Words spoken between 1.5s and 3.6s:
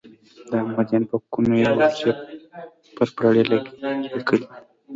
یې اوږدې پرپړې